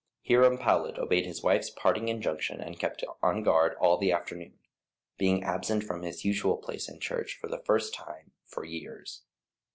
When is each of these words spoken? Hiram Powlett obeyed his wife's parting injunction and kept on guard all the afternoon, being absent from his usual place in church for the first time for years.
Hiram 0.27 0.57
Powlett 0.57 0.97
obeyed 0.97 1.27
his 1.27 1.43
wife's 1.43 1.69
parting 1.69 2.07
injunction 2.07 2.59
and 2.59 2.79
kept 2.79 3.03
on 3.21 3.43
guard 3.43 3.75
all 3.79 3.99
the 3.99 4.11
afternoon, 4.11 4.57
being 5.19 5.43
absent 5.43 5.83
from 5.83 6.01
his 6.01 6.25
usual 6.25 6.57
place 6.57 6.89
in 6.89 6.99
church 6.99 7.37
for 7.39 7.45
the 7.47 7.61
first 7.67 7.93
time 7.93 8.31
for 8.43 8.65
years. 8.65 9.21